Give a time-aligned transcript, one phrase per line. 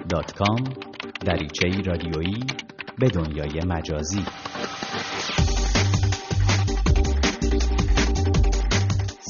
[0.00, 0.62] facebook.com
[1.26, 2.44] دریچه رادیویی
[2.98, 4.24] به دنیای مجازی.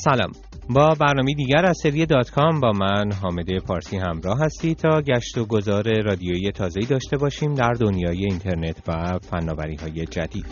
[0.05, 0.33] سلام.
[0.71, 5.39] با برنامه دیگر از سری دات کام با من حامده پارسی همراه هستی تا گشت
[5.39, 10.47] و گذار رادیویی تازه‌ای داشته باشیم در دنیای اینترنت و فناوری های جدید.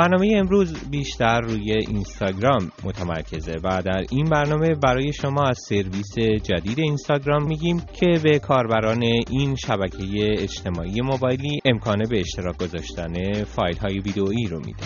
[0.00, 6.78] برنامه امروز بیشتر روی اینستاگرام متمرکزه و در این برنامه برای شما از سرویس جدید
[6.78, 13.98] اینستاگرام میگیم که به کاربران این شبکه اجتماعی موبایلی امکان به اشتراک گذاشتن فایل های
[13.98, 14.84] ویدئویی رو میده.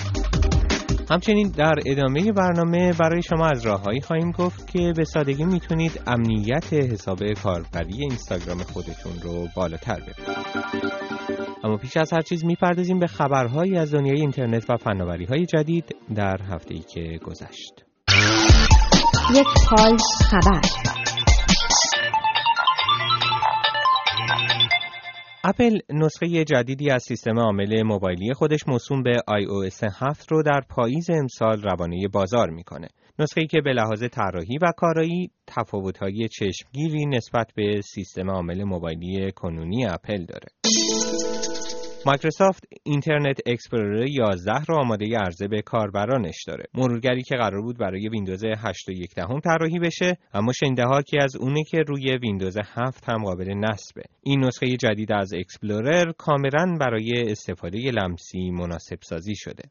[1.11, 6.73] همچنین در ادامه برنامه برای شما از راههایی خواهیم گفت که به سادگی می‌تونید امنیت
[6.73, 11.04] حساب کاربری اینستاگرام خودتون رو بالاتر ببرید.
[11.65, 15.97] اما پیش از هر چیز می‌پردازیم به خبرهایی از دنیای اینترنت و فناوری های جدید
[16.15, 17.85] در هفته ای که گذشت.
[19.35, 19.97] یک پال
[20.31, 20.61] خبر
[25.45, 31.11] اپل نسخه جدیدی از سیستم عامل موبایلی خودش موسوم به iOS 7 رو در پاییز
[31.11, 32.89] امسال روانه بازار می‌کنه.
[33.19, 39.33] نسخه ای که به لحاظ طراحی و کارایی تفاوت‌های چشمگیری نسبت به سیستم عامل موبایلی
[39.33, 40.47] کنونی اپل داره.
[42.07, 46.65] مایکروسافت اینترنت اکسپلورر 11 رو آماده عرضه به کاربرانش داره.
[46.75, 51.03] مرورگری که قرار بود برای ویندوز 8 و 1 دهم طراحی بشه، اما شنیده ها
[51.03, 54.03] حاکی از اونه که روی ویندوز 7 هم قابل نصبه.
[54.23, 59.63] این نسخه جدید از اکسپلورر کاملا برای استفاده لمسی مناسب سازی شده.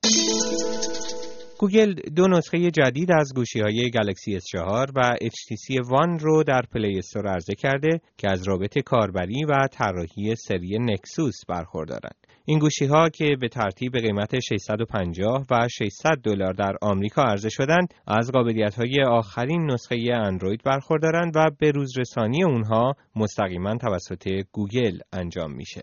[1.59, 6.97] گوگل دو نسخه جدید از گوشی های گلکسی S4 و HTC One رو در Play
[6.97, 12.22] Store عرضه کرده که از رابط کاربری و طراحی سری نکسوس برخوردارند.
[12.45, 17.93] این گوشی ها که به ترتیب قیمت 650 و 600 دلار در آمریکا عرضه شدند
[18.07, 25.51] از قابلیت های آخرین نسخه اندروید برخوردارند و به روزرسانی اونها مستقیما توسط گوگل انجام
[25.51, 25.81] میشه.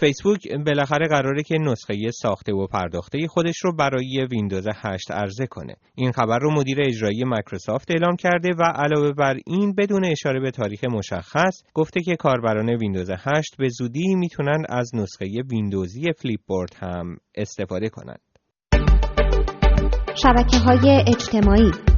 [0.00, 5.76] فیسبوک بالاخره قراره که نسخه ساخته و پرداخته خودش رو برای ویندوز 8 عرضه کنه.
[5.94, 10.50] این خبر رو مدیر اجرایی مایکروسافت اعلام کرده و علاوه بر این بدون اشاره به
[10.50, 17.16] تاریخ مشخص گفته که کاربران ویندوز 8 به زودی می‌تونن از نسخه ویندوزی Flipboard هم
[17.34, 18.20] استفاده کنند.
[20.14, 21.95] شبکه های اجتماعی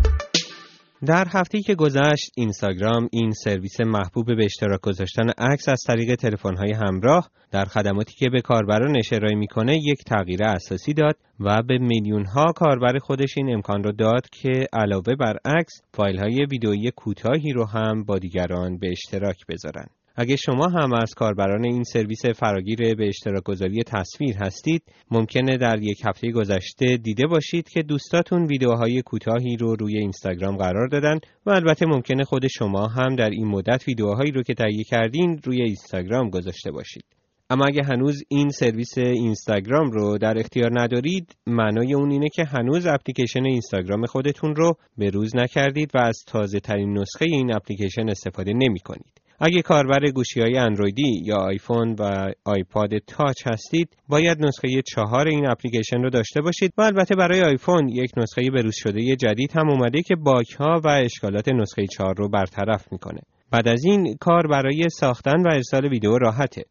[1.07, 6.73] در هفته که گذشت اینستاگرام این سرویس محبوب به اشتراک گذاشتن عکس از طریق تلفن‌های
[6.73, 12.25] همراه در خدماتی که به کاربرانش ارائه می‌کنه یک تغییر اساسی داد و به میلیون
[12.27, 17.53] ها کاربر خودش این امکان رو داد که علاوه بر عکس فایل های ویدئویی کوتاهی
[17.53, 19.87] رو هم با دیگران به اشتراک بذارن.
[20.21, 25.83] اگه شما هم از کاربران این سرویس فراگیر به اشتراک گذاری تصویر هستید ممکنه در
[25.83, 31.51] یک هفته گذشته دیده باشید که دوستاتون ویدیوهای کوتاهی رو روی اینستاگرام قرار دادن و
[31.51, 36.31] البته ممکنه خود شما هم در این مدت ویدیوهایی رو که تهیه کردین روی اینستاگرام
[36.31, 37.05] گذاشته باشید
[37.51, 42.87] اما اگه هنوز این سرویس اینستاگرام رو در اختیار ندارید معنای اون اینه که هنوز
[42.87, 48.53] اپلیکیشن اینستاگرام خودتون رو به روز نکردید و از تازه ترین نسخه این اپلیکیشن استفاده
[48.53, 49.28] نمی کنید.
[49.41, 55.51] اگه کاربر گوشی های اندرویدی یا آیفون و آیپاد تاچ هستید باید نسخه چهار این
[55.51, 60.03] اپلیکیشن رو داشته باشید و البته برای آیفون یک نسخه بروز شده جدید هم اومده
[60.03, 63.21] که باک ها و اشکالات نسخه چهار رو برطرف می‌کنه.
[63.51, 66.65] بعد از این کار برای ساختن و ارسال ویدیو راحته.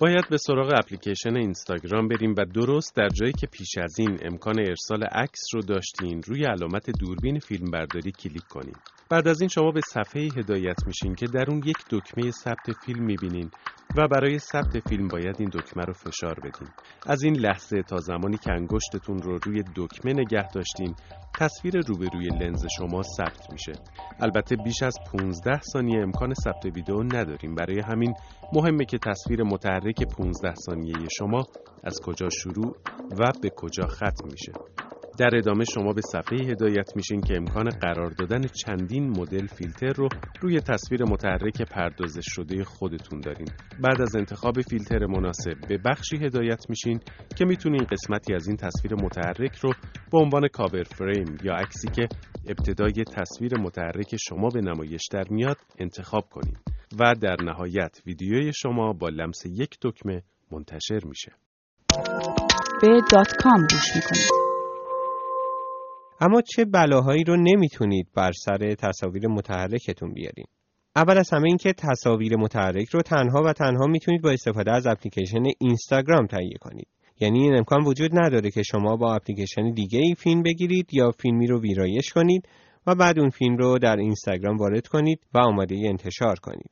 [0.00, 4.60] باید به سراغ اپلیکیشن اینستاگرام بریم و درست در جایی که پیش از این امکان
[4.60, 8.74] ارسال عکس رو داشتین روی علامت دوربین فیلمبرداری کلیک کنیم.
[9.10, 13.04] بعد از این شما به صفحه هدایت میشین که در اون یک دکمه ثبت فیلم
[13.04, 13.50] می‌بینین
[13.96, 16.68] و برای ثبت فیلم باید این دکمه رو فشار بدین.
[17.06, 20.94] از این لحظه تا زمانی که انگشتتون رو روی دکمه نگه داشتین
[21.38, 23.72] تصویر روبروی لنز شما ثبت میشه.
[24.20, 28.14] البته بیش از 15 ثانیه امکان ثبت ویدئو نداریم برای همین
[28.52, 31.46] مهمه که تصویر متحرک 15 ثانیه شما
[31.84, 32.76] از کجا شروع
[33.18, 34.52] و به کجا ختم میشه.
[35.20, 40.08] در ادامه شما به صفحه هدایت میشین که امکان قرار دادن چندین مدل فیلتر رو
[40.40, 43.46] روی تصویر متحرک پردازش شده خودتون دارین.
[43.80, 47.00] بعد از انتخاب فیلتر مناسب به بخشی هدایت میشین
[47.36, 49.72] که می‌تونین قسمتی از این تصویر متحرک رو
[50.12, 52.08] به عنوان کاور فریم یا عکسی که
[52.48, 56.56] ابتدای تصویر متحرک شما به نمایش در میاد انتخاب کنین
[57.00, 61.32] و در نهایت ویدیوی شما با لمس یک دکمه منتشر میشه.
[62.82, 62.88] به
[63.70, 64.49] گوش می‌کنید.
[66.20, 70.46] اما چه بلاهایی رو نمی‌تونید بر سر تصاویر متحرکتون بیارین؟
[70.96, 75.42] اول از همه اینکه تصاویر متحرک رو تنها و تنها می‌تونید با استفاده از اپلیکیشن
[75.58, 76.86] اینستاگرام تهیه کنید.
[77.20, 81.46] یعنی این امکان وجود نداره که شما با اپلیکیشن دیگه ای فیلم بگیرید یا فیلمی
[81.46, 82.48] رو ویرایش کنید
[82.86, 86.70] و بعد اون فیلم رو در اینستاگرام وارد کنید و آماده انتشار کنید.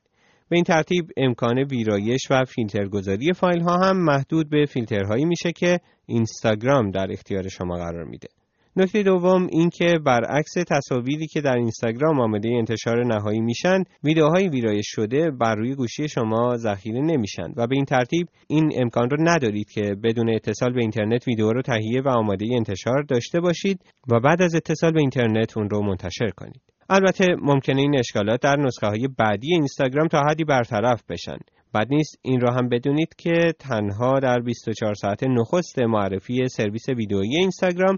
[0.49, 5.79] به این ترتیب امکان ویرایش و فیلترگذاری فایل ها هم محدود به فیلترهایی میشه که
[6.05, 8.27] اینستاگرام در اختیار شما قرار میده.
[8.75, 14.85] نکته دوم این که برعکس تصاویری که در اینستاگرام آماده انتشار نهایی میشن ویدیوهای ویرایش
[14.87, 19.69] شده بر روی گوشی شما ذخیره نمیشن و به این ترتیب این امکان رو ندارید
[19.69, 23.81] که بدون اتصال به اینترنت ویدیو رو تهیه و آماده انتشار داشته باشید
[24.11, 26.61] و بعد از اتصال به اینترنت اون رو منتشر کنید.
[26.89, 31.37] البته ممکنه این اشکالات در نسخه های بعدی اینستاگرام تا حدی برطرف بشن.
[31.73, 37.37] بد نیست این را هم بدونید که تنها در 24 ساعت نخست معرفی سرویس ویدئویی
[37.37, 37.97] اینستاگرام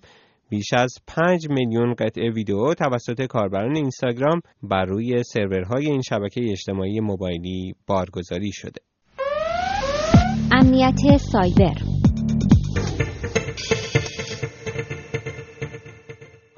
[0.51, 6.99] بیش از 5 میلیون قطعه ویدیو توسط کاربران اینستاگرام بر روی سرورهای این شبکه اجتماعی
[6.99, 8.81] موبایلی بارگذاری شده.
[10.51, 11.75] امنیت سایبر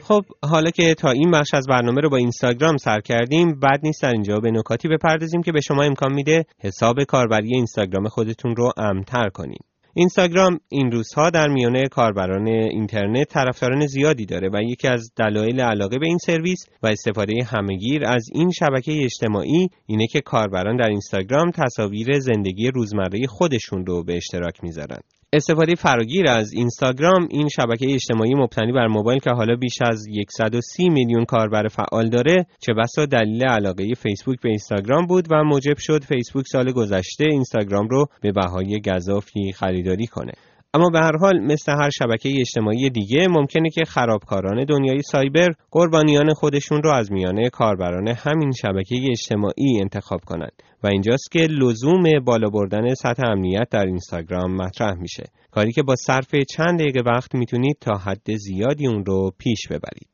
[0.03, 4.01] خب حالا که تا این بخش از برنامه رو با اینستاگرام سر کردیم بعد نیست
[4.01, 8.71] در اینجا به نکاتی بپردازیم که به شما امکان میده حساب کاربری اینستاگرام خودتون رو
[8.77, 15.11] امتر کنیم اینستاگرام این روزها در میانه کاربران اینترنت طرفداران زیادی داره و یکی از
[15.15, 20.77] دلایل علاقه به این سرویس و استفاده همگیر از این شبکه اجتماعی اینه که کاربران
[20.77, 24.99] در اینستاگرام تصاویر زندگی روزمره خودشون رو به اشتراک می‌ذارن.
[25.33, 30.89] استفاده فراگیر از اینستاگرام این شبکه اجتماعی مبتنی بر موبایل که حالا بیش از 130
[30.89, 36.03] میلیون کاربر فعال داره چه بسا دلیل علاقه فیسبوک به اینستاگرام بود و موجب شد
[36.03, 40.33] فیسبوک سال گذشته اینستاگرام رو به بهای گذافی خریداری کنه.
[40.75, 46.33] اما به هر حال مثل هر شبکه اجتماعی دیگه ممکنه که خرابکاران دنیای سایبر قربانیان
[46.33, 50.63] خودشون رو از میانه کاربران همین شبکه اجتماعی انتخاب کنند.
[50.83, 55.23] و اینجاست که لزوم بالا بردن سطح امنیت در اینستاگرام مطرح میشه.
[55.51, 60.09] کاری که با صرف چند دقیقه وقت می‌تونید تا حد زیادی اون رو پیش ببرید.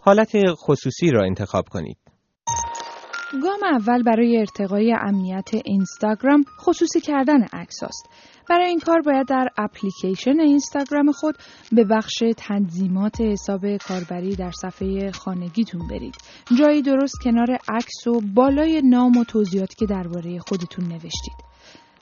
[0.00, 2.07] حالت خصوصی را انتخاب کنید.
[3.32, 8.10] گام اول برای ارتقای امنیت اینستاگرام خصوصی کردن عکس است.
[8.48, 11.36] برای این کار باید در اپلیکیشن اینستاگرام خود
[11.72, 16.14] به بخش تنظیمات حساب کاربری در صفحه خانگیتون برید.
[16.58, 21.38] جایی درست کنار عکس و بالای نام و توضیحاتی که درباره خودتون نوشتید.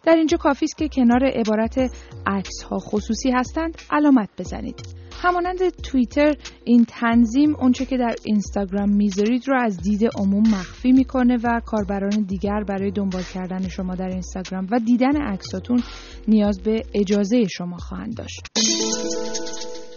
[0.05, 1.79] در اینجا کافی است که کنار عبارت
[2.26, 4.95] عکس ها خصوصی هستند علامت بزنید.
[5.23, 6.35] همانند توییتر
[6.65, 12.25] این تنظیم اونچه که در اینستاگرام می‌ذارید رو از دید عموم مخفی می‌کنه و کاربران
[12.29, 15.83] دیگر برای دنبال کردن شما در اینستاگرام و دیدن عکساتون
[16.29, 18.41] نیاز به اجازه شما خواهند داشت.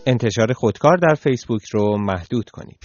[0.07, 2.77] انتشار خودکار در فیسبوک رو محدود کنید.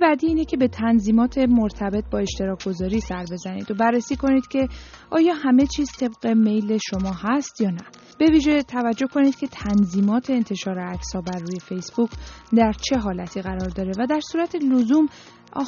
[0.00, 4.68] بعدی اینه که به تنظیمات مرتبط با اشتراک گذاری سر بزنید و بررسی کنید که
[5.10, 7.82] آیا همه چیز طبق میل شما هست یا نه.
[8.18, 12.10] به ویژه توجه کنید که تنظیمات انتشار عکس بر روی فیسبوک
[12.56, 15.08] در چه حالتی قرار داره و در صورت لزوم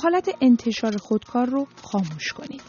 [0.02, 2.62] حالت انتشار خودکار رو خاموش کنید.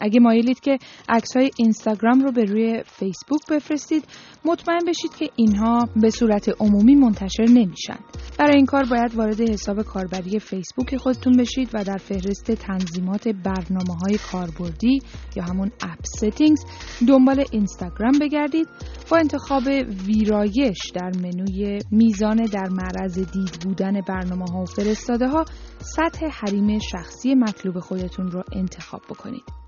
[0.00, 0.78] اگه مایلید که
[1.08, 4.04] عکس های اینستاگرام رو به روی فیسبوک بفرستید
[4.44, 7.98] مطمئن بشید که اینها به صورت عمومی منتشر نمیشن.
[8.38, 13.94] برای این کار باید وارد حساب کاربری فیسبوک خودتون بشید و در فهرست تنظیمات برنامه
[14.02, 14.98] های کاربردی
[15.36, 16.64] یا همون App Settings
[17.08, 18.68] دنبال اینستاگرام بگردید.
[19.10, 19.62] با انتخاب
[20.06, 25.44] ویرایش در منوی میزان در معرض دید بودن برنامه ها و فرستاده ها
[25.78, 29.65] سطح حریم شخصی مطلوب خودتون رو انتخاب بکنید.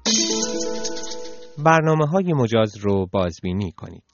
[1.58, 4.07] برنامه های مجاز رو بازبینی کنید.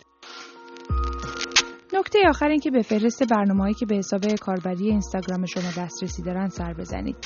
[2.17, 6.49] نکته آخر این که به فهرست برنامه‌هایی که به حساب کاربری اینستاگرام شما دسترسی دارن
[6.49, 7.17] سر بزنید.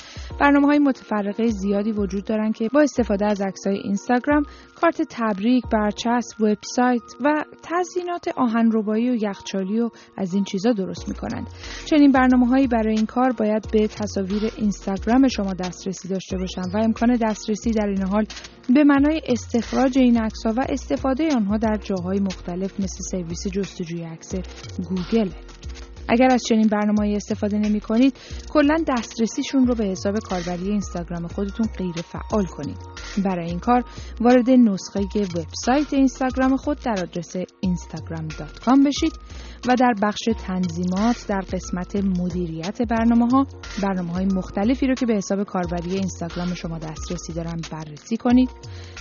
[0.41, 4.43] برنامه های متفرقه زیادی وجود دارن که با استفاده از عکس‌های اینستاگرام،
[4.75, 11.47] کارت تبریک، برچسب، وبسایت و تزیینات آهنربایی و یخچالی و از این چیزا درست می‌کنند.
[11.85, 17.17] چنین برنامه‌هایی برای این کار باید به تصاویر اینستاگرام شما دسترسی داشته باشند و امکان
[17.23, 18.25] دسترسی در این حال
[18.75, 24.35] به معنای استخراج این عکس‌ها و استفاده آنها در جاهای مختلف مثل سرویس جستجوی عکس
[24.89, 25.31] گوگل.
[26.09, 28.17] اگر از چنین برنامه‌ای استفاده نمی کنید
[28.49, 32.79] کلا دسترسیشون رو به حساب کاربری اینستاگرام خودتون غیر فعال کنید.
[33.23, 33.85] برای این کار
[34.21, 35.01] وارد نسخه
[35.37, 39.13] وبسایت اینستاگرام خود در آدرس instagram.com بشید
[39.69, 43.47] و در بخش تنظیمات در قسمت مدیریت برنامه ها
[43.83, 48.51] برنامه های مختلفی رو که به حساب کاربری اینستاگرام شما دسترسی دارن بررسی کنید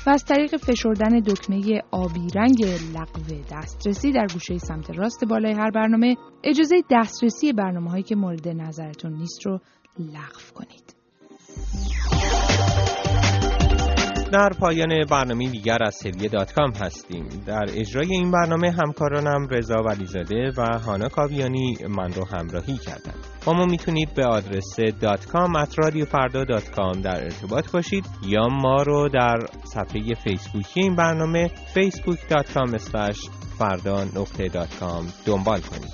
[0.08, 5.72] و از طریق فشردن دکمه آبی رنگ لغو دسترسی در گوشه سمت راست بالای هر
[5.72, 9.60] برنامه اجازه دسترسی برنامه هایی که مورد نظرتون نیست رو
[10.00, 10.98] لغو کنید.
[14.32, 17.30] در پایان برنامه دیگر از سری دات کام هستیم.
[17.46, 23.26] در اجرای این برنامه همکارانم رضا ولیزاده و هانا کاویانی من رو همراهی کردند.
[23.46, 25.66] با ما می‌تونید به آدرس دات کام
[26.12, 32.20] فردا دات کام در ارتباط باشید یا ما رو در صفحه فیسبوکی این برنامه فیسبوک
[32.30, 32.78] دات کام
[33.60, 35.92] فردا نقطه دات کام دنبال کنید.